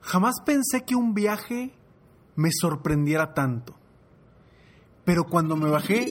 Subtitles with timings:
[0.00, 1.72] Jamás pensé que un viaje
[2.36, 3.76] me sorprendiera tanto.
[5.04, 6.10] Pero cuando me bajé,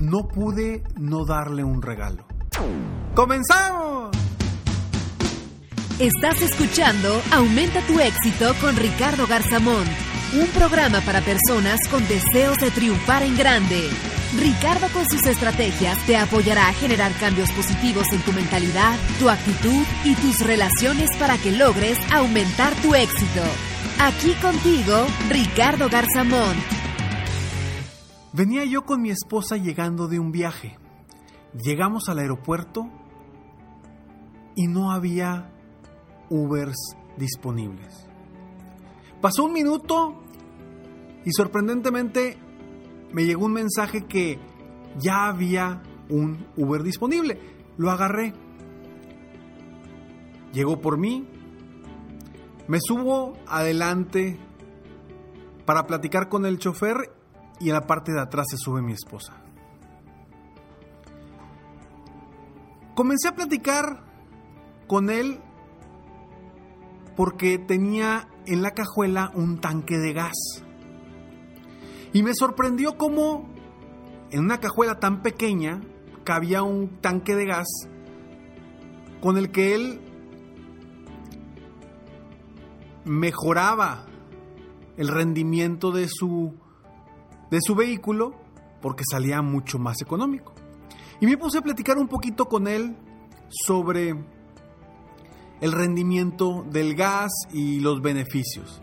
[0.00, 2.26] no pude no darle un regalo.
[3.14, 4.14] ¡Comenzamos!
[5.98, 9.88] Estás escuchando Aumenta tu éxito con Ricardo Garzamont,
[10.34, 13.90] un programa para personas con deseos de triunfar en grande.
[14.38, 19.84] Ricardo con sus estrategias te apoyará a generar cambios positivos en tu mentalidad, tu actitud
[20.04, 23.42] y tus relaciones para que logres aumentar tu éxito.
[24.00, 26.58] Aquí contigo, Ricardo Garzamont.
[28.32, 30.76] Venía yo con mi esposa llegando de un viaje.
[31.62, 32.90] Llegamos al aeropuerto
[34.56, 35.52] y no había
[36.28, 38.06] Ubers disponibles.
[39.20, 40.20] Pasó un minuto
[41.24, 42.36] y sorprendentemente
[43.14, 44.40] me llegó un mensaje que
[44.98, 47.38] ya había un Uber disponible.
[47.76, 48.34] Lo agarré.
[50.52, 51.24] Llegó por mí.
[52.66, 54.36] Me subo adelante
[55.64, 57.12] para platicar con el chofer
[57.60, 59.34] y en la parte de atrás se sube mi esposa.
[62.96, 64.02] Comencé a platicar
[64.88, 65.40] con él
[67.16, 70.63] porque tenía en la cajuela un tanque de gas.
[72.14, 73.50] Y me sorprendió cómo
[74.30, 75.82] en una cajuela tan pequeña
[76.22, 77.66] cabía un tanque de gas
[79.20, 80.00] con el que él
[83.04, 84.06] mejoraba
[84.96, 86.54] el rendimiento de su,
[87.50, 88.34] de su vehículo
[88.80, 90.54] porque salía mucho más económico.
[91.20, 92.96] Y me puse a platicar un poquito con él
[93.48, 94.14] sobre
[95.60, 98.80] el rendimiento del gas y los beneficios.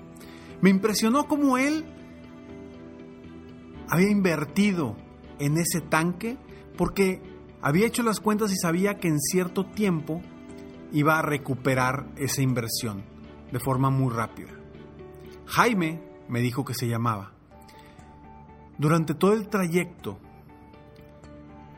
[0.59, 1.85] Me impresionó cómo él
[3.91, 4.95] había invertido
[5.37, 6.37] en ese tanque
[6.77, 7.21] porque
[7.61, 10.21] había hecho las cuentas y sabía que en cierto tiempo
[10.93, 13.03] iba a recuperar esa inversión
[13.51, 14.51] de forma muy rápida.
[15.45, 17.33] Jaime me dijo que se llamaba.
[18.77, 20.19] Durante todo el trayecto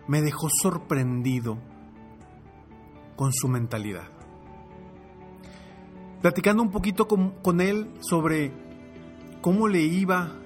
[0.07, 1.57] me dejó sorprendido
[3.15, 4.07] con su mentalidad.
[6.21, 8.53] Platicando un poquito con, con él sobre
[9.41, 10.42] cómo le iba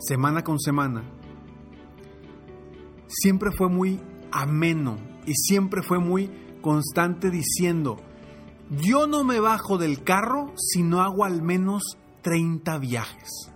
[0.00, 1.04] semana con semana,
[3.06, 4.00] siempre fue muy
[4.32, 6.30] ameno y siempre fue muy
[6.62, 7.98] constante diciendo,
[8.70, 11.82] yo no me bajo del carro si no hago al menos
[12.22, 13.52] 30 viajes.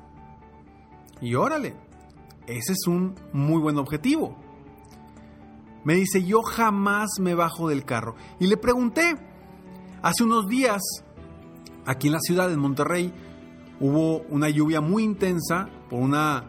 [1.21, 1.77] Y órale,
[2.47, 4.37] ese es un muy buen objetivo.
[5.85, 8.15] Me dice, yo jamás me bajo del carro.
[8.41, 9.15] Y le pregunté,
[10.03, 10.83] hace unos días,
[11.87, 13.13] aquí en la ciudad de Monterrey,
[13.81, 16.45] hubo una lluvia muy intensa por una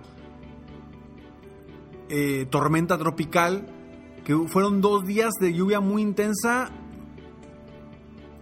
[2.10, 3.68] eh, tormenta tropical,
[4.24, 6.72] que fueron dos días de lluvia muy intensa.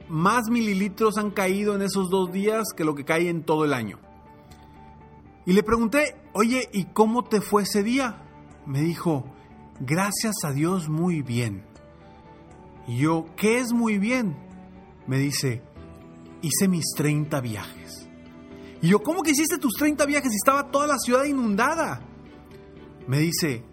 [0.10, 3.74] Más mililitros han caído en esos dos días que lo que cae en todo el
[3.74, 4.00] año.
[5.46, 8.24] Y le pregunté, oye, ¿y cómo te fue ese día?
[8.66, 9.26] Me dijo,
[9.80, 11.66] gracias a Dios muy bien.
[12.88, 14.36] Y yo, ¿qué es muy bien?
[15.08, 15.62] Me dice,
[16.42, 18.03] hice mis 30 viajes.
[18.84, 22.02] Y yo, ¿cómo que hiciste tus 30 viajes estaba toda la ciudad inundada?
[23.08, 23.64] Me dice,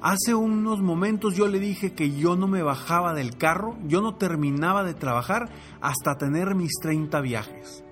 [0.00, 4.14] hace unos momentos yo le dije que yo no me bajaba del carro, yo no
[4.14, 7.82] terminaba de trabajar hasta tener mis 30 viajes.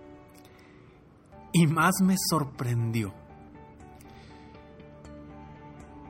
[1.53, 3.13] Y más me sorprendió.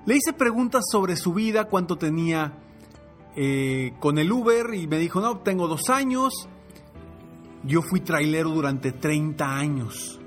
[0.04, 2.58] Le hice preguntas sobre su vida, cuánto tenía
[3.36, 6.46] eh, con el Uber y me dijo, no, tengo dos años.
[7.64, 10.18] Yo fui trailero durante 30 años.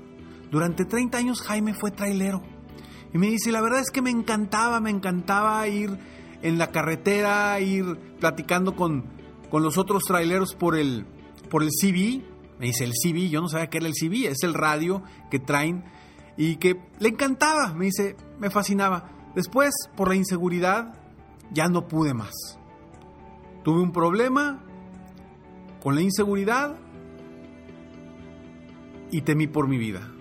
[0.50, 2.42] Durante 30 años Jaime fue trailero.
[3.12, 5.98] Y me dice, la verdad es que me encantaba, me encantaba ir
[6.42, 9.04] en la carretera, ir platicando con,
[9.50, 11.06] con los otros traileros por el,
[11.50, 12.22] por el CB,
[12.58, 15.38] Me dice el CB, yo no sabía qué era el CB, es el radio que
[15.38, 15.84] traen
[16.36, 19.10] y que le encantaba, me dice, me fascinaba.
[19.34, 20.94] Después, por la inseguridad,
[21.52, 22.32] ya no pude más.
[23.64, 24.62] Tuve un problema
[25.82, 26.76] con la inseguridad
[29.10, 30.15] y temí por mi vida.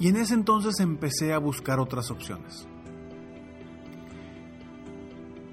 [0.00, 2.66] Y en ese entonces empecé a buscar otras opciones.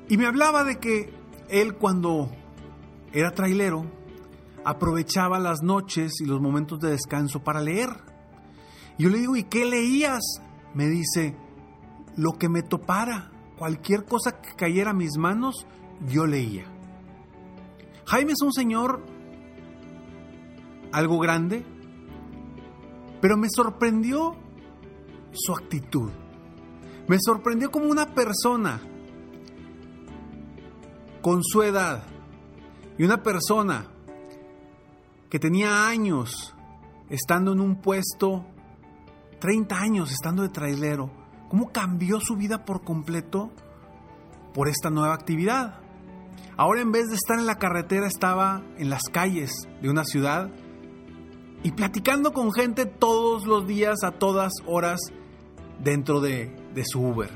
[0.08, 1.14] Y me hablaba de que
[1.50, 2.30] él cuando
[3.12, 3.86] era trailero
[4.64, 7.90] aprovechaba las noches y los momentos de descanso para leer.
[8.98, 10.22] Yo le digo, ¿y qué leías?
[10.74, 11.36] Me dice,
[12.16, 15.66] lo que me topara, cualquier cosa que cayera a mis manos,
[16.08, 16.66] yo leía.
[18.06, 19.04] Jaime es un señor
[20.92, 21.66] algo grande,
[23.26, 24.36] pero me sorprendió
[25.34, 26.12] su actitud.
[27.08, 28.80] Me sorprendió como una persona
[31.24, 32.04] con su edad
[33.00, 33.88] y una persona
[35.28, 36.54] que tenía años
[37.10, 38.46] estando en un puesto,
[39.40, 41.10] 30 años estando de trailero,
[41.50, 43.50] cómo cambió su vida por completo
[44.54, 45.80] por esta nueva actividad.
[46.58, 50.52] Ahora en vez de estar en la carretera estaba en las calles de una ciudad
[51.66, 55.00] y platicando con gente todos los días a todas horas
[55.80, 57.32] dentro de, su Uber.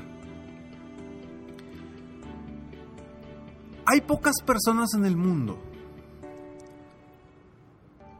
[3.86, 5.60] Hay pocas personas en el mundo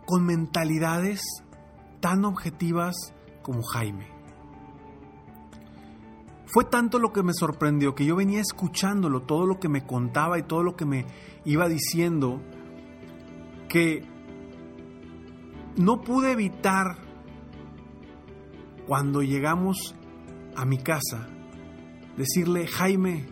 [0.05, 1.21] con mentalidades
[2.01, 2.97] tan objetivas
[3.43, 4.09] como Jaime.
[6.47, 10.41] Fue tanto lo que me sorprendió que yo venía escuchándolo, todo lo que me contaba
[10.41, 11.07] y todo lo que me
[11.45, 12.41] iba diciendo,
[13.69, 14.11] que
[15.77, 16.97] no pude evitar
[18.87, 19.95] cuando llegamos
[20.57, 21.29] a mi casa
[22.17, 23.27] decirle, Jaime,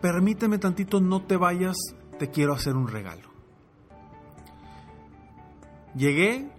[0.00, 1.76] permíteme tantito, no te vayas,
[2.18, 3.28] te quiero hacer un regalo.
[5.94, 6.50] Llegué,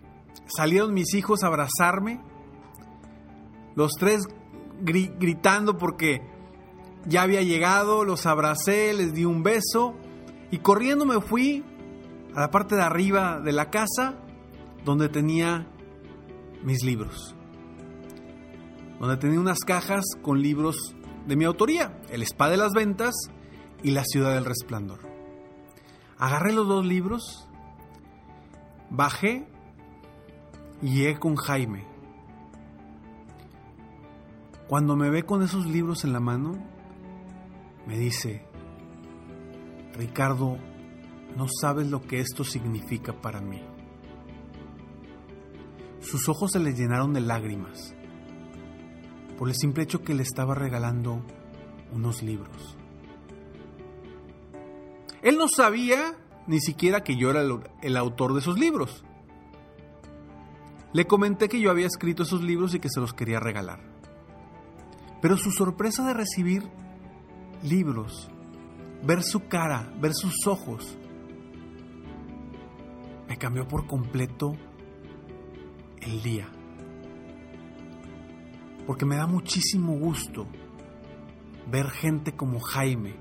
[0.46, 2.22] salieron mis hijos a abrazarme,
[3.76, 4.28] los tres
[4.82, 6.22] gritando porque
[7.06, 9.96] ya había llegado, los abracé, les di un beso
[10.52, 11.64] y corriendo me fui
[12.36, 14.16] a la parte de arriba de la casa
[14.86, 15.68] donde tenía
[16.64, 17.36] mis libros.
[19.00, 20.96] Donde tenía unas cajas con libros
[21.26, 23.14] de mi autoría, El Spa de las Ventas
[23.84, 25.00] y La Ciudad del Resplandor.
[26.18, 27.48] Agarré los dos libros,
[28.90, 29.48] bajé
[30.82, 31.88] y llegué con Jaime.
[34.68, 36.54] Cuando me ve con esos libros en la mano,
[37.88, 38.46] me dice,
[39.96, 40.58] Ricardo,
[41.36, 43.62] no sabes lo que esto significa para mí.
[46.02, 47.96] Sus ojos se le llenaron de lágrimas
[49.38, 51.24] por el simple hecho que le estaba regalando
[51.92, 52.78] unos libros.
[55.22, 56.16] Él no sabía
[56.48, 57.42] ni siquiera que yo era
[57.82, 59.04] el, autor de esos libros.
[60.94, 63.80] Le comenté que yo había escrito esos libros y que se los quería regalar.
[65.22, 66.70] Pero su sorpresa de recibir
[67.64, 68.30] libros,
[69.04, 70.98] ver su cara, ver sus ojos,
[73.42, 74.56] cambió por completo
[76.02, 76.48] el día
[78.86, 80.48] porque me da muchísimo gusto
[81.70, 83.16] ver gente como Jaime,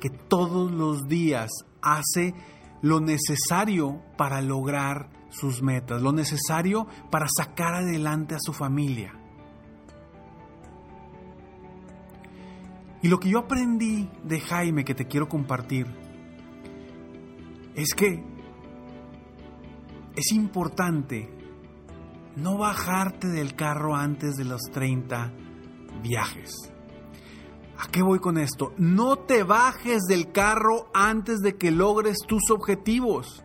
[0.00, 1.50] que todos los días
[1.82, 2.34] hace
[2.80, 9.14] lo necesario para lograr sus metas, lo necesario para sacar adelante a su familia.
[13.02, 15.86] Y lo que yo aprendí de Jaime que te quiero compartir
[17.74, 18.22] es que
[20.16, 21.30] es importante
[22.36, 25.32] no bajarte del carro antes de los 30
[26.02, 26.54] viajes.
[27.78, 28.72] ¿A qué voy con esto?
[28.78, 33.44] No te bajes del carro antes de que logres tus objetivos.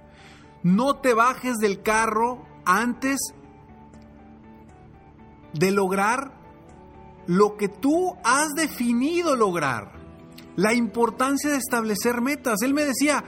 [0.63, 3.19] No te bajes del carro antes
[5.53, 6.39] de lograr
[7.27, 9.99] lo que tú has definido lograr.
[10.55, 12.61] La importancia de establecer metas.
[12.61, 13.23] Él me decía,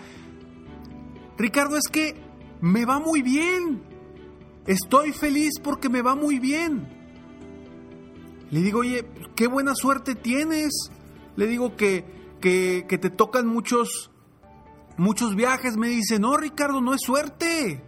[1.37, 2.21] Ricardo, es que
[2.63, 3.83] me va muy bien.
[4.65, 6.87] Estoy feliz porque me va muy bien.
[8.51, 9.05] Le digo, oye,
[9.35, 10.71] qué buena suerte tienes.
[11.35, 12.05] Le digo que,
[12.39, 14.11] que, te tocan muchos,
[14.95, 15.75] muchos viajes.
[15.75, 17.83] Me dice, no, Ricardo, no es suerte.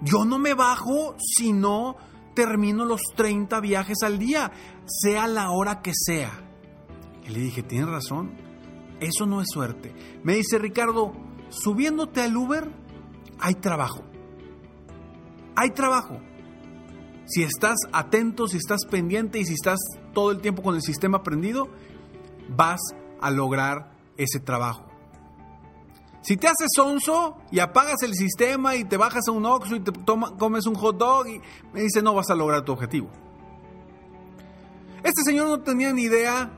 [0.00, 1.96] Yo no me bajo si no
[2.34, 4.50] termino los 30 viajes al día,
[4.86, 6.32] sea la hora que sea.
[7.26, 8.34] Y le dije, tienes razón,
[8.98, 9.94] eso no es suerte.
[10.22, 11.12] Me dice, Ricardo,
[11.50, 12.85] subiéndote al Uber
[13.40, 14.02] hay trabajo
[15.56, 16.20] hay trabajo.
[17.24, 19.80] Si estás atento, si estás pendiente y si estás
[20.12, 21.68] todo el tiempo con el sistema prendido,
[22.48, 22.80] vas
[23.20, 24.84] a lograr ese trabajo.
[26.22, 29.80] Si te haces sonso y apagas el sistema y te bajas a un Oxxo y
[29.80, 29.92] te
[30.38, 31.40] comes un hot dog y
[31.72, 33.08] me dice no vas a lograr tu objetivo.
[35.02, 36.50] Este señor no tenía ni idea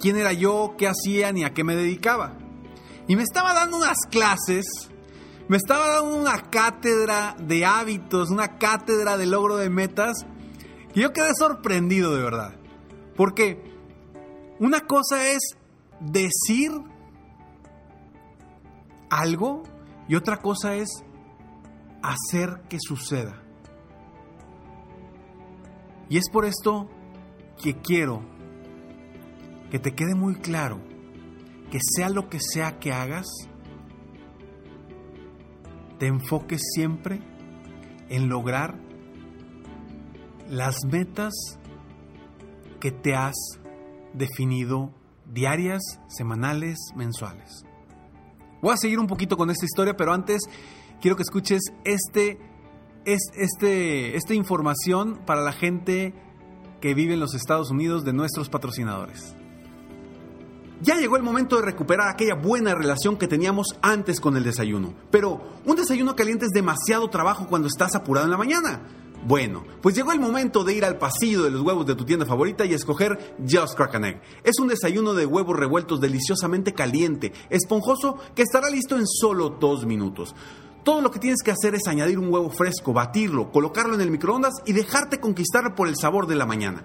[0.00, 2.36] quién era yo, qué hacía ni a qué me dedicaba.
[3.06, 4.64] Y me estaba dando unas clases,
[5.48, 10.26] me estaba dando una cátedra de hábitos, una cátedra de logro de metas.
[10.94, 12.54] Y yo quedé sorprendido de verdad.
[13.16, 13.62] Porque
[14.58, 15.40] una cosa es
[16.00, 16.72] decir
[19.10, 19.62] algo
[20.08, 20.88] y otra cosa es
[22.02, 23.42] hacer que suceda.
[26.08, 26.88] Y es por esto
[27.62, 28.22] que quiero
[29.70, 30.80] que te quede muy claro
[31.70, 33.26] que sea lo que sea que hagas,
[36.02, 37.20] te enfoques siempre
[38.08, 38.74] en lograr
[40.50, 41.32] las metas
[42.80, 43.36] que te has
[44.12, 44.92] definido
[45.32, 47.64] diarias, semanales, mensuales.
[48.60, 50.40] Voy a seguir un poquito con esta historia, pero antes
[51.00, 52.40] quiero que escuches este,
[53.04, 56.14] este, esta información para la gente
[56.80, 59.36] que vive en los Estados Unidos de nuestros patrocinadores.
[60.82, 64.92] Ya llegó el momento de recuperar aquella buena relación que teníamos antes con el desayuno.
[65.12, 68.82] Pero un desayuno caliente es demasiado trabajo cuando estás apurado en la mañana.
[69.24, 72.26] Bueno, pues llegó el momento de ir al pasillo de los huevos de tu tienda
[72.26, 74.22] favorita y escoger Just Crack Egg.
[74.42, 79.86] Es un desayuno de huevos revueltos deliciosamente caliente, esponjoso, que estará listo en solo dos
[79.86, 80.34] minutos.
[80.82, 84.10] Todo lo que tienes que hacer es añadir un huevo fresco, batirlo, colocarlo en el
[84.10, 86.84] microondas y dejarte conquistar por el sabor de la mañana.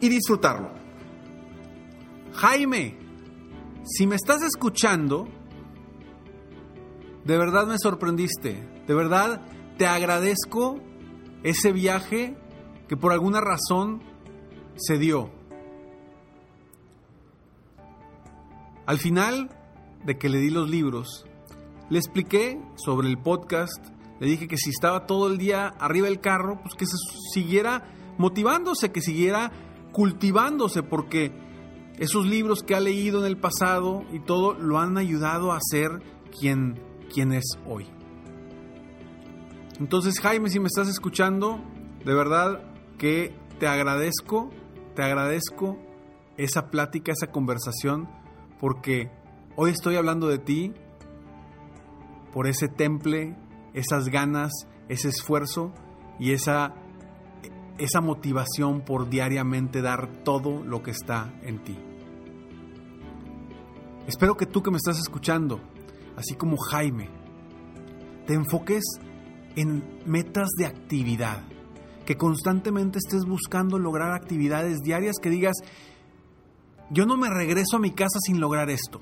[0.00, 0.70] y disfrutarlo.
[2.34, 2.96] Jaime,
[3.84, 5.28] si me estás escuchando,
[7.24, 8.82] de verdad me sorprendiste.
[8.86, 9.42] De verdad
[9.76, 10.80] te agradezco
[11.42, 12.36] ese viaje
[12.88, 14.02] que por alguna razón
[14.76, 15.30] se dio.
[18.86, 19.50] Al final
[20.04, 21.26] de que le di los libros,
[21.90, 23.86] le expliqué sobre el podcast,
[24.20, 26.96] le dije que si estaba todo el día arriba del carro, pues que se
[27.32, 29.50] siguiera motivándose, que siguiera
[29.92, 31.32] cultivándose, porque
[31.98, 36.02] esos libros que ha leído en el pasado y todo lo han ayudado a ser
[36.38, 36.80] quien,
[37.12, 37.86] quien es hoy.
[39.80, 41.60] Entonces, Jaime, si me estás escuchando,
[42.04, 42.62] de verdad
[42.98, 44.50] que te agradezco,
[44.94, 45.78] te agradezco
[46.36, 48.08] esa plática, esa conversación,
[48.60, 49.10] porque
[49.56, 50.72] hoy estoy hablando de ti
[52.32, 53.36] por ese temple,
[53.72, 54.52] esas ganas,
[54.88, 55.72] ese esfuerzo
[56.18, 56.74] y esa
[57.78, 61.78] esa motivación por diariamente dar todo lo que está en ti.
[64.06, 65.60] Espero que tú que me estás escuchando,
[66.16, 67.10] así como Jaime,
[68.26, 68.84] te enfoques
[69.54, 71.42] en metas de actividad,
[72.06, 75.56] que constantemente estés buscando lograr actividades diarias que digas,
[76.90, 79.00] yo no me regreso a mi casa sin lograr esto,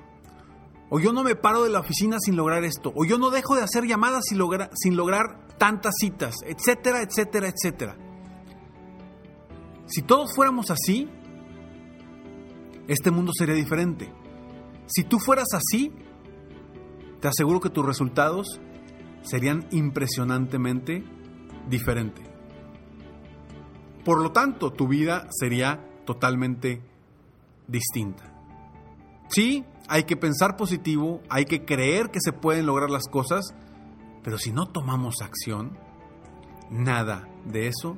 [0.89, 3.55] o yo no me paro de la oficina sin lograr esto, o yo no dejo
[3.55, 4.39] de hacer llamadas sin,
[4.75, 8.06] sin lograr tantas citas, etcétera, etcétera, etcétera.
[9.87, 11.09] Si todos fuéramos así,
[12.87, 14.11] este mundo sería diferente.
[14.85, 15.91] Si tú fueras así,
[17.19, 18.59] te aseguro que tus resultados
[19.21, 21.03] serían impresionantemente
[21.69, 22.25] diferentes.
[24.05, 26.81] Por lo tanto, tu vida sería totalmente
[27.67, 28.33] distinta.
[29.29, 33.53] Sí, hay que pensar positivo, hay que creer que se pueden lograr las cosas,
[34.23, 35.77] pero si no tomamos acción,
[36.69, 37.97] nada de eso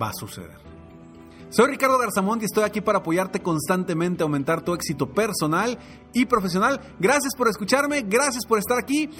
[0.00, 0.71] va a suceder.
[1.52, 5.78] Soy Ricardo Garzamont y estoy aquí para apoyarte constantemente a aumentar tu éxito personal
[6.14, 6.80] y profesional.
[6.98, 9.10] Gracias por escucharme, gracias por estar aquí.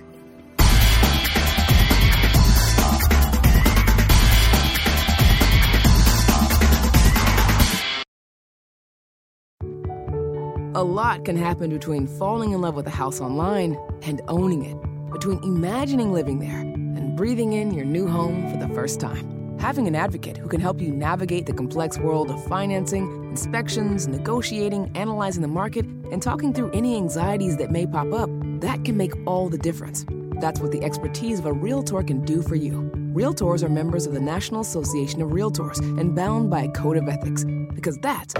[10.73, 14.75] A lot can happen between falling in love with a house online and owning it,
[15.11, 19.59] between imagining living there and breathing in your new home for the first time.
[19.59, 24.91] Having an advocate who can help you navigate the complex world of financing, inspections, negotiating,
[24.93, 29.13] analyzing the market, and talking through any anxieties that may pop up, that can make
[29.25, 30.05] all the difference.
[30.41, 32.91] That's what the expertise of a Realtor can do for you.
[33.15, 37.07] Realtors are members of the National Association of Realtors and bound by a code of
[37.07, 38.35] ethics, because that's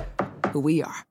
[0.52, 1.11] who we are.